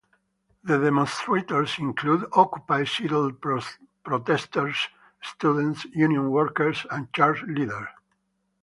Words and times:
The 0.63 0.79
demonstrators 0.79 1.77
included 1.77 2.27
Occupy 2.33 2.85
Seattle 2.85 3.33
protesters, 4.03 4.87
students, 5.21 5.85
union 5.93 6.31
workers, 6.31 6.87
and 6.89 7.13
church 7.13 7.43
leaders. 7.43 7.87